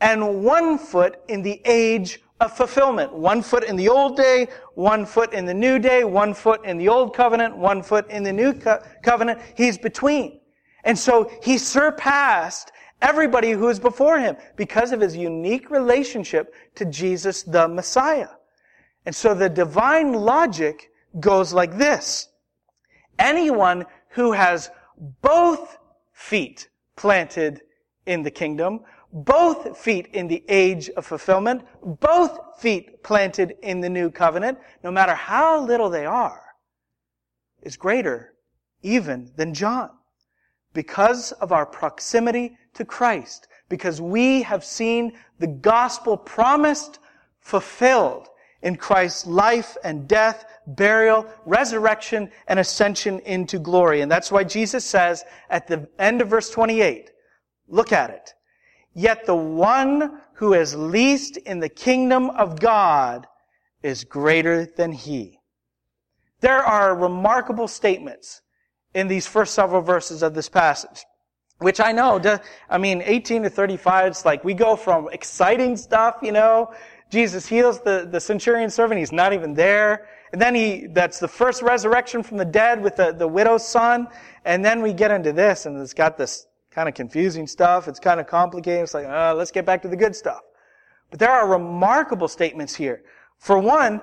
[0.00, 3.12] and one foot in the age of fulfillment.
[3.12, 6.78] One foot in the old day, one foot in the new day, one foot in
[6.78, 9.40] the old covenant, one foot in the new co- covenant.
[9.56, 10.40] He's between.
[10.84, 12.72] And so he surpassed
[13.02, 18.28] everybody who is before him because of his unique relationship to Jesus the Messiah.
[19.04, 22.28] And so the divine logic goes like this.
[23.18, 24.70] Anyone who has
[25.22, 25.78] both
[26.12, 27.62] feet planted
[28.06, 28.80] in the kingdom
[29.12, 34.90] both feet in the age of fulfillment, both feet planted in the new covenant, no
[34.90, 36.42] matter how little they are,
[37.62, 38.34] is greater
[38.82, 39.90] even than John.
[40.74, 46.98] Because of our proximity to Christ, because we have seen the gospel promised
[47.40, 48.28] fulfilled
[48.62, 54.02] in Christ's life and death, burial, resurrection, and ascension into glory.
[54.02, 57.10] And that's why Jesus says at the end of verse 28,
[57.68, 58.34] look at it.
[58.98, 63.28] Yet the one who is least in the kingdom of God
[63.80, 65.38] is greater than he.
[66.40, 68.42] There are remarkable statements
[68.94, 71.04] in these first several verses of this passage.
[71.58, 72.20] Which I know,
[72.68, 76.74] I mean, 18 to 35, it's like we go from exciting stuff, you know,
[77.08, 80.08] Jesus heals the, the centurion servant, he's not even there.
[80.32, 84.08] And then he, that's the first resurrection from the dead with the, the widow's son.
[84.44, 86.47] And then we get into this, and it's got this
[86.78, 87.88] kind of confusing stuff.
[87.88, 88.84] It's kind of complicated.
[88.84, 90.42] It's like, uh, let's get back to the good stuff.
[91.10, 93.02] But there are remarkable statements here.
[93.38, 94.00] For one,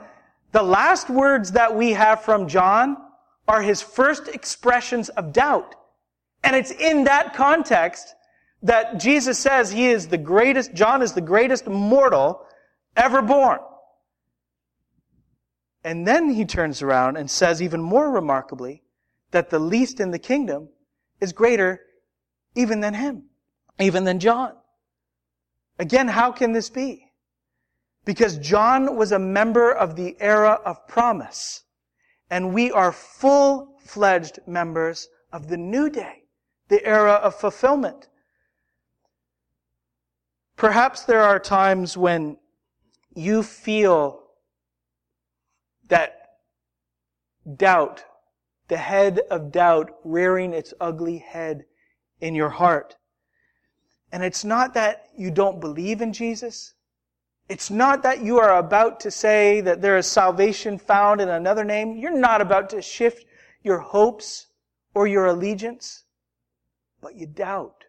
[0.52, 2.98] the last words that we have from John
[3.48, 5.74] are his first expressions of doubt.
[6.44, 8.14] And it's in that context
[8.62, 12.46] that Jesus says he is the greatest, John is the greatest mortal
[12.98, 13.60] ever born.
[15.86, 18.84] And then he turns around and says even more remarkably
[19.32, 20.68] that the least in the kingdom
[21.22, 21.80] is greater
[22.56, 23.24] even than him,
[23.80, 24.54] even than John.
[25.78, 27.12] Again, how can this be?
[28.06, 31.64] Because John was a member of the era of promise,
[32.30, 36.24] and we are full-fledged members of the new day,
[36.70, 38.08] the era of fulfillment.
[40.56, 42.38] Perhaps there are times when
[43.14, 44.22] you feel
[45.90, 46.38] that
[47.58, 48.06] doubt,
[48.70, 51.66] the head of doubt rearing its ugly head
[52.22, 52.96] in your heart.
[54.12, 56.74] And it's not that you don't believe in Jesus.
[57.50, 61.64] It's not that you are about to say that there is salvation found in another
[61.64, 61.98] name.
[61.98, 63.26] You're not about to shift
[63.64, 64.48] your hopes
[64.94, 66.06] or your allegiance,
[67.02, 67.84] but you doubt.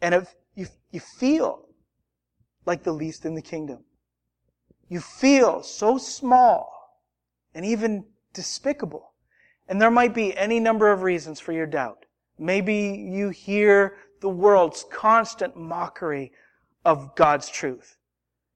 [0.00, 1.66] And if you, you feel
[2.66, 3.84] like the least in the kingdom.
[4.88, 7.00] You feel so small
[7.54, 9.12] and even despicable.
[9.68, 11.99] And there might be any number of reasons for your doubt.
[12.40, 16.32] Maybe you hear the world's constant mockery
[16.86, 17.98] of God's truth.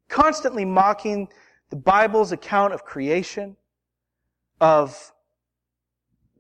[0.09, 1.29] Constantly mocking
[1.69, 3.57] the Bible's account of creation,
[4.59, 5.13] of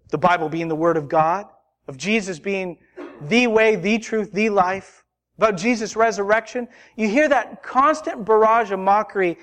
[0.09, 1.47] the Bible being the Word of God,
[1.87, 2.79] of Jesus being
[3.21, 5.05] the way, the truth, the life,
[5.37, 6.67] about Jesus' resurrection.
[6.97, 9.37] You hear that constant barrage of mockery,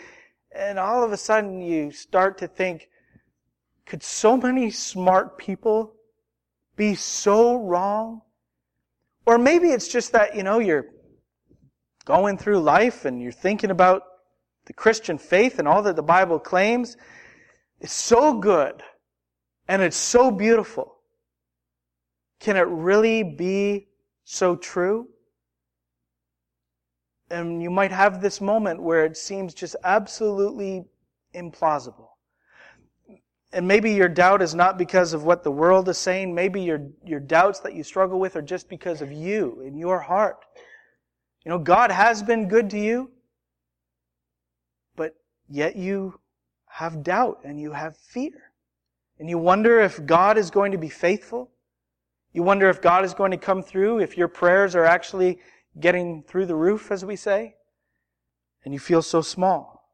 [0.51, 2.89] and all of a sudden you start to think,
[3.85, 5.93] could so many smart people
[6.75, 8.21] be so wrong?
[9.25, 10.85] Or maybe it's just that, you know, you're
[12.05, 14.03] going through life and you're thinking about
[14.65, 16.97] the Christian faith and all that the Bible claims.
[17.79, 18.81] It's so good
[19.67, 20.97] and it's so beautiful.
[22.39, 23.87] Can it really be
[24.23, 25.07] so true?
[27.29, 30.85] And you might have this moment where it seems just absolutely
[31.33, 32.00] implausible.
[33.53, 36.33] And maybe your doubt is not because of what the world is saying.
[36.33, 39.99] Maybe your, your doubts that you struggle with are just because of you in your
[39.99, 40.37] heart.
[41.45, 43.11] You know, God has been good to you,
[44.95, 45.15] but
[45.49, 46.19] yet you
[46.67, 48.53] have doubt and you have fear.
[49.19, 51.51] And you wonder if God is going to be faithful.
[52.33, 55.39] You wonder if God is going to come through, if your prayers are actually
[55.79, 57.55] getting through the roof, as we say.
[58.63, 59.89] and you feel so small.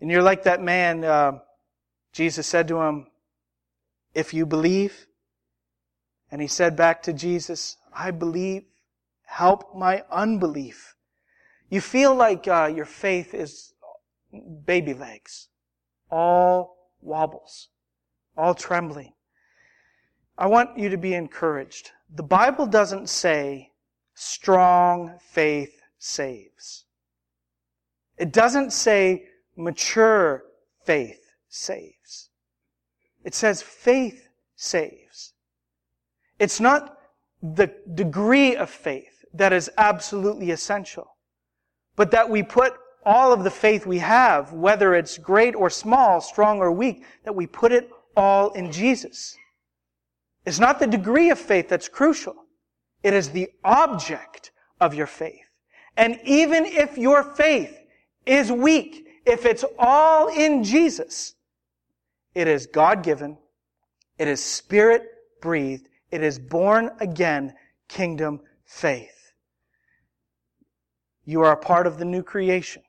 [0.00, 1.38] And you're like that man, uh,
[2.12, 3.06] Jesus said to him,
[4.14, 5.06] If you believe,
[6.30, 8.64] and he said back to Jesus, I believe,
[9.24, 10.94] help my unbelief.
[11.70, 13.72] You feel like uh, your faith is
[14.64, 15.48] baby legs,
[16.10, 17.68] all wobbles,
[18.36, 19.12] all trembling.
[20.36, 21.90] I want you to be encouraged.
[22.14, 23.72] The Bible doesn't say
[24.14, 26.84] strong faith saves.
[28.16, 30.44] It doesn't say mature
[30.84, 31.17] faith
[31.48, 32.30] saves.
[33.24, 35.34] It says faith saves.
[36.38, 36.98] It's not
[37.42, 41.16] the degree of faith that is absolutely essential,
[41.96, 42.74] but that we put
[43.04, 47.34] all of the faith we have, whether it's great or small, strong or weak, that
[47.34, 49.36] we put it all in Jesus.
[50.44, 52.34] It's not the degree of faith that's crucial.
[53.02, 55.48] It is the object of your faith.
[55.96, 57.76] And even if your faith
[58.26, 61.34] is weak, if it's all in Jesus,
[62.38, 63.36] it is God given,
[64.16, 65.02] it is spirit
[65.40, 67.52] breathed, it is born again
[67.88, 69.32] kingdom faith.
[71.24, 72.84] You are a part of the new creation,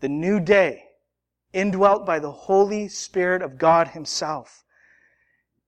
[0.00, 0.84] the new day,
[1.52, 4.64] indwelt by the Holy Spirit of God Himself.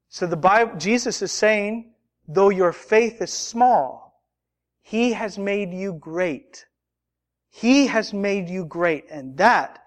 [0.09, 1.93] So the Bible, Jesus is saying,
[2.27, 4.23] though your faith is small,
[4.81, 6.65] He has made you great.
[7.51, 9.81] He has made you great, and that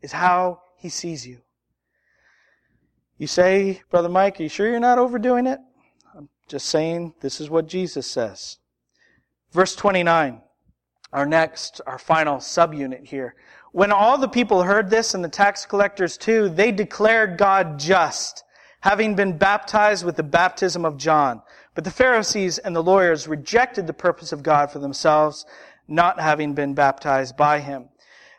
[0.00, 1.40] is how He sees you.
[3.18, 5.58] You say, Brother Mike, are you sure you're not overdoing it?
[6.16, 8.58] I'm just saying this is what Jesus says.
[9.50, 10.40] Verse 29,
[11.12, 13.34] our next, our final subunit here.
[13.72, 18.44] When all the people heard this and the tax collectors too, they declared God just,
[18.82, 21.42] having been baptized with the baptism of John.
[21.74, 25.44] But the Pharisees and the lawyers rejected the purpose of God for themselves,
[25.88, 27.88] not having been baptized by him.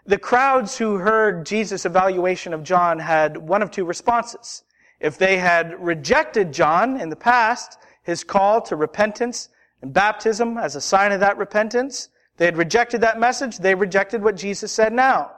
[0.05, 4.63] The crowds who heard Jesus' evaluation of John had one of two responses.
[4.99, 9.49] If they had rejected John in the past, his call to repentance
[9.81, 14.23] and baptism as a sign of that repentance, they had rejected that message, they rejected
[14.23, 15.31] what Jesus said now.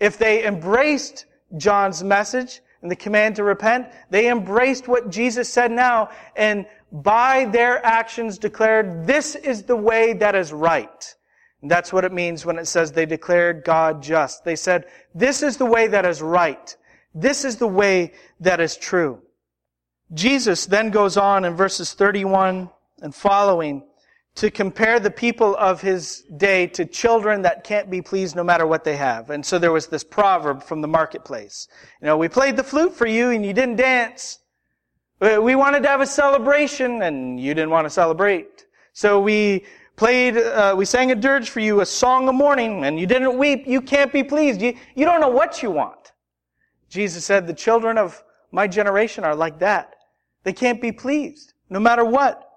[0.00, 1.26] If they embraced
[1.56, 7.46] John's message and the command to repent, they embraced what Jesus said now and by
[7.46, 11.14] their actions declared, this is the way that is right.
[11.62, 14.44] And that's what it means when it says they declared God just.
[14.44, 14.84] They said,
[15.14, 16.76] this is the way that is right.
[17.14, 19.22] This is the way that is true.
[20.12, 22.68] Jesus then goes on in verses 31
[23.02, 23.84] and following
[24.36, 28.66] to compare the people of his day to children that can't be pleased no matter
[28.66, 29.30] what they have.
[29.30, 31.68] And so there was this proverb from the marketplace.
[32.00, 34.40] You know, we played the flute for you and you didn't dance.
[35.20, 38.66] We wanted to have a celebration and you didn't want to celebrate.
[38.92, 39.64] So we
[39.96, 43.38] played, uh, we sang a dirge for you, a song of mourning, and you didn't
[43.38, 43.66] weep.
[43.66, 44.60] You can't be pleased.
[44.60, 46.03] You, you don't know what you want.
[46.88, 48.22] Jesus said, the children of
[48.52, 49.96] my generation are like that.
[50.44, 52.48] They can't be pleased, no matter what.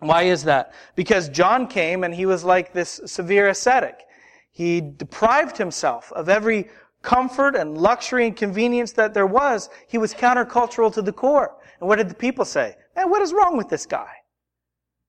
[0.00, 0.74] Why is that?
[0.94, 4.04] Because John came and he was like this severe ascetic.
[4.50, 6.68] He deprived himself of every
[7.02, 9.70] comfort and luxury and convenience that there was.
[9.86, 11.56] He was countercultural to the core.
[11.80, 12.76] And what did the people say?
[12.96, 14.10] Man, what is wrong with this guy?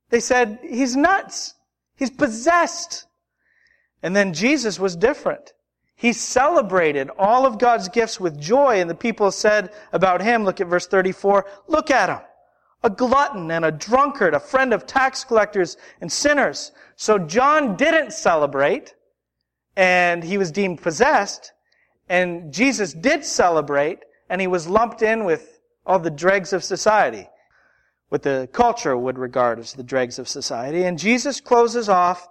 [0.09, 1.55] They said, he's nuts.
[1.95, 3.07] He's possessed.
[4.01, 5.53] And then Jesus was different.
[5.99, 10.61] He celebrated all of God's gifts with joy, and the people said about him, look
[10.61, 12.21] at verse 34, look at him.
[12.83, 16.71] A glutton and a drunkard, a friend of tax collectors and sinners.
[16.95, 18.95] So John didn't celebrate,
[19.75, 21.51] and he was deemed possessed,
[22.07, 27.27] and Jesus did celebrate, and he was lumped in with all the dregs of society,
[28.07, 30.83] what the culture would regard as the dregs of society.
[30.83, 32.25] And Jesus closes off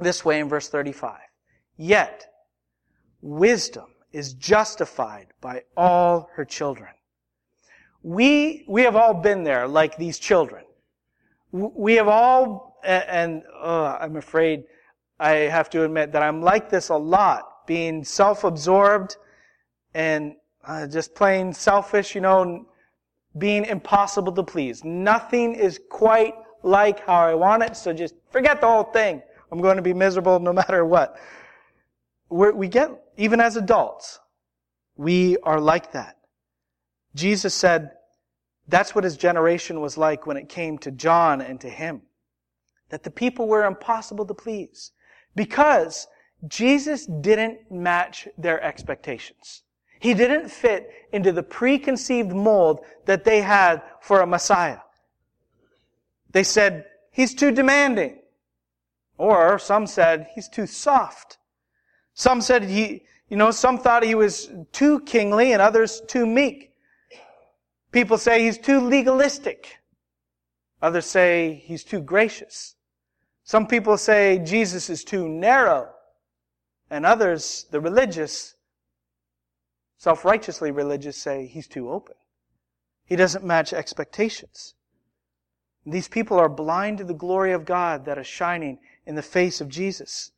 [0.00, 1.20] this way in verse 35.
[1.76, 2.31] Yet,
[3.22, 6.90] wisdom is justified by all her children.
[8.02, 10.64] We, we have all been there like these children.
[11.52, 14.64] We have all, and uh, I'm afraid
[15.20, 19.16] I have to admit that I'm like this a lot, being self-absorbed
[19.94, 22.66] and uh, just plain selfish, you know,
[23.38, 24.84] being impossible to please.
[24.84, 29.22] Nothing is quite like how I want it, so just forget the whole thing.
[29.50, 31.18] I'm going to be miserable no matter what.
[32.30, 32.90] We're, we get
[33.22, 34.18] even as adults,
[34.96, 36.16] we are like that.
[37.14, 37.92] Jesus said
[38.66, 42.02] that's what his generation was like when it came to John and to him.
[42.88, 44.90] That the people were impossible to please
[45.36, 46.08] because
[46.48, 49.62] Jesus didn't match their expectations.
[50.00, 54.80] He didn't fit into the preconceived mold that they had for a Messiah.
[56.32, 58.18] They said, he's too demanding.
[59.16, 61.38] Or some said, he's too soft.
[62.14, 66.74] Some said he, you know, some thought he was too kingly and others too meek.
[67.90, 69.78] People say he's too legalistic.
[70.82, 72.74] Others say he's too gracious.
[73.42, 75.88] Some people say Jesus is too narrow.
[76.90, 78.54] And others, the religious,
[79.96, 82.16] self-righteously religious, say he's too open.
[83.06, 84.74] He doesn't match expectations.
[85.86, 89.62] These people are blind to the glory of God that is shining in the face
[89.62, 90.32] of Jesus.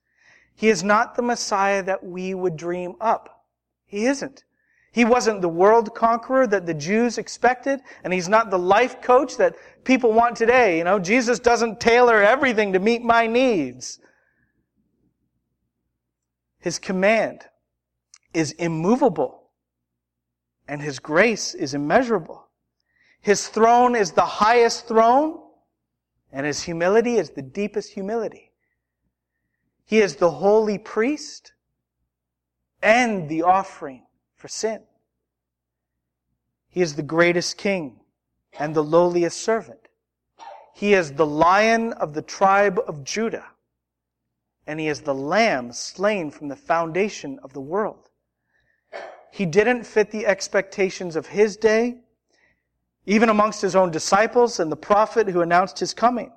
[0.55, 3.45] He is not the Messiah that we would dream up.
[3.87, 4.45] He isn't.
[4.93, 9.37] He wasn't the world conqueror that the Jews expected, and he's not the life coach
[9.39, 10.79] that people want today.
[10.79, 13.99] You know, Jesus doesn't tailor everything to meet my needs.
[16.61, 17.43] His command
[18.33, 19.51] is immovable,
[20.69, 22.47] and his grace is immeasurable.
[23.21, 25.41] His throne is the highest throne,
[26.33, 28.54] and his humility is the deepest humility.
[29.85, 31.53] He is the holy priest
[32.83, 34.07] and the offering
[34.37, 34.83] for sin.
[36.69, 38.01] He is the greatest king
[38.59, 39.89] and the lowliest servant.
[40.75, 43.47] He is the lion of the tribe of Judah.
[44.67, 48.11] And he is the lamb slain from the foundation of the world.
[49.31, 51.99] He didn't fit the expectations of his day,
[53.07, 56.33] even amongst his own disciples and the prophet who announced his coming.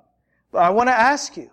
[0.52, 1.50] But I want to ask you,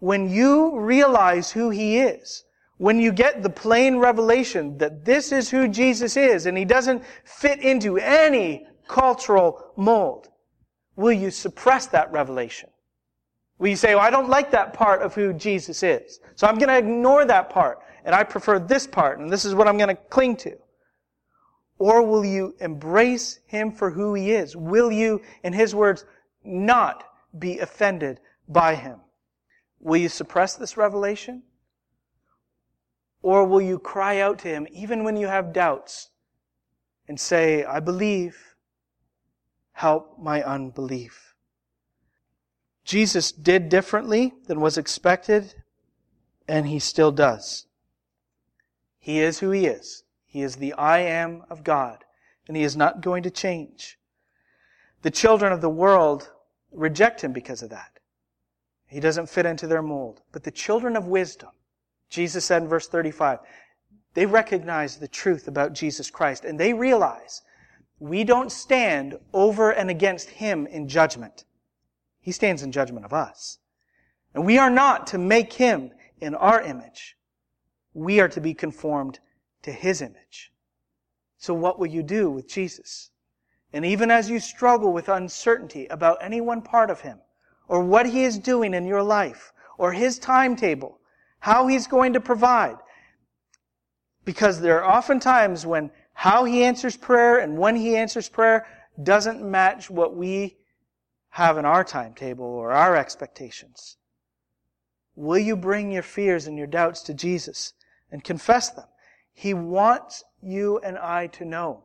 [0.00, 2.44] when you realize who he is,
[2.76, 7.02] when you get the plain revelation that this is who Jesus is and he doesn't
[7.24, 10.28] fit into any cultural mold,
[10.94, 12.70] will you suppress that revelation?
[13.58, 16.58] Will you say, well, I don't like that part of who Jesus is, so I'm
[16.58, 19.76] going to ignore that part, and I prefer this part, and this is what I'm
[19.76, 20.56] going to cling to?
[21.80, 24.56] Or will you embrace him for who he is?
[24.56, 26.04] Will you, in his words,
[26.44, 27.04] not
[27.36, 29.00] be offended by him?
[29.80, 31.42] Will you suppress this revelation?
[33.22, 36.10] Or will you cry out to him even when you have doubts
[37.06, 38.54] and say, I believe,
[39.72, 41.34] help my unbelief?
[42.84, 45.54] Jesus did differently than was expected,
[46.48, 47.66] and he still does.
[48.98, 50.04] He is who he is.
[50.24, 52.04] He is the I am of God,
[52.46, 53.98] and he is not going to change.
[55.02, 56.30] The children of the world
[56.72, 57.97] reject him because of that.
[58.88, 60.22] He doesn't fit into their mold.
[60.32, 61.50] But the children of wisdom,
[62.08, 63.38] Jesus said in verse 35,
[64.14, 67.42] they recognize the truth about Jesus Christ and they realize
[68.00, 71.44] we don't stand over and against Him in judgment.
[72.20, 73.58] He stands in judgment of us.
[74.34, 77.16] And we are not to make Him in our image.
[77.94, 79.18] We are to be conformed
[79.62, 80.52] to His image.
[81.36, 83.10] So what will you do with Jesus?
[83.72, 87.18] And even as you struggle with uncertainty about any one part of Him,
[87.68, 90.98] or what He is doing in your life, or His timetable,
[91.40, 92.76] how He's going to provide.
[94.24, 98.66] Because there are often times when how He answers prayer and when He answers prayer
[99.00, 100.56] doesn't match what we
[101.30, 103.96] have in our timetable or our expectations.
[105.14, 107.74] Will you bring your fears and your doubts to Jesus
[108.10, 108.86] and confess them?
[109.32, 111.84] He wants you and I to know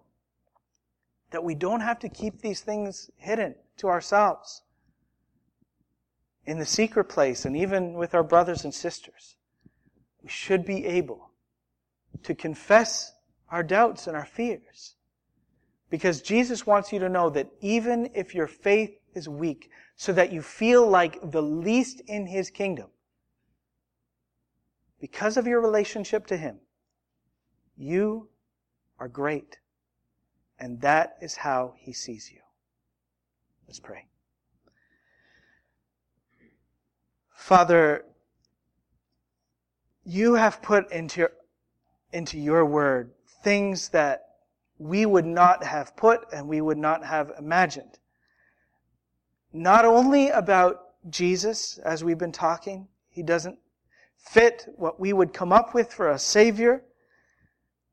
[1.31, 4.61] that we don't have to keep these things hidden to ourselves
[6.45, 9.35] in the secret place and even with our brothers and sisters.
[10.21, 11.31] We should be able
[12.23, 13.13] to confess
[13.49, 14.95] our doubts and our fears.
[15.89, 20.31] Because Jesus wants you to know that even if your faith is weak, so that
[20.33, 22.87] you feel like the least in His kingdom,
[24.99, 26.57] because of your relationship to Him,
[27.77, 28.27] you
[28.99, 29.59] are great.
[30.57, 32.39] And that is how He sees you.
[33.67, 34.07] Let's pray.
[37.43, 38.05] Father,
[40.05, 41.31] you have put into your,
[42.13, 43.11] into your word
[43.43, 44.27] things that
[44.77, 47.99] we would not have put and we would not have imagined.
[49.51, 53.59] Not only about Jesus, as we've been talking, he doesn't
[54.15, 56.81] fit what we would come up with for a Savior.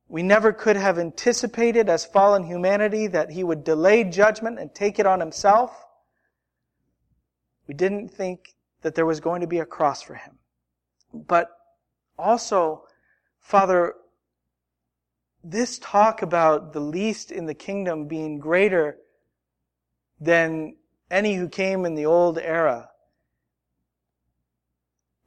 [0.07, 5.01] We never could have anticipated as fallen humanity that he would delay judgment and take
[5.01, 5.87] it on himself.
[7.67, 10.39] We didn't think that there was going to be a cross for him.
[11.13, 11.49] But
[12.19, 12.85] also,
[13.41, 13.95] Father,
[15.43, 18.99] this talk about the least in the kingdom being greater
[20.21, 20.77] than
[21.11, 22.91] any who came in the old era,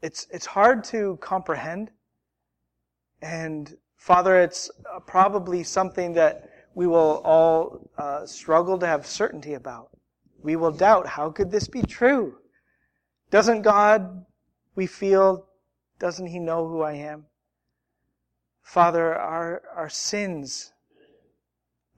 [0.02, 1.92] it's, it's hard to comprehend.
[3.22, 4.70] And Father, it's
[5.08, 9.90] probably something that we will all uh, struggle to have certainty about.
[10.42, 12.36] We will doubt, how could this be true?
[13.34, 14.28] Doesn't God,
[14.76, 15.48] we feel,
[15.98, 17.26] doesn't He know who I am?
[18.62, 20.72] Father, our, our sins,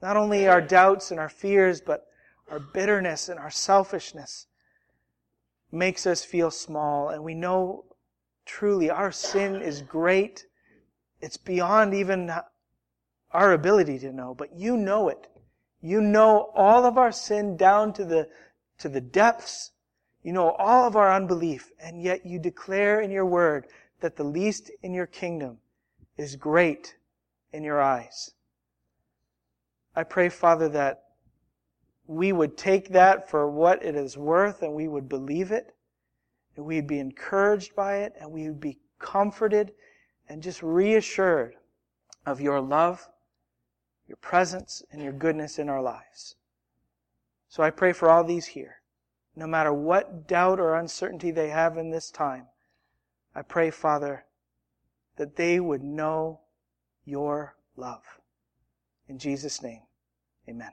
[0.00, 2.06] not only our doubts and our fears, but
[2.50, 4.46] our bitterness and our selfishness
[5.70, 7.10] makes us feel small.
[7.10, 7.84] And we know
[8.46, 10.46] truly our sin is great.
[11.20, 12.32] It's beyond even
[13.32, 15.26] our ability to know, but you know it.
[15.82, 18.26] You know all of our sin down to the,
[18.78, 19.72] to the depths.
[20.26, 23.68] You know all of our unbelief, and yet you declare in your word
[24.00, 25.58] that the least in your kingdom
[26.16, 26.96] is great
[27.52, 28.32] in your eyes.
[29.94, 31.04] I pray, Father, that
[32.08, 35.76] we would take that for what it is worth and we would believe it,
[36.56, 39.74] and we'd be encouraged by it, and we would be comforted
[40.28, 41.54] and just reassured
[42.26, 43.08] of your love,
[44.08, 46.34] your presence, and your goodness in our lives.
[47.48, 48.75] So I pray for all these here,
[49.36, 52.46] no matter what doubt or uncertainty they have in this time.
[53.34, 54.24] I pray, Father,
[55.16, 56.40] that they would know
[57.04, 58.02] your love.
[59.08, 59.82] In Jesus' name,
[60.48, 60.72] amen.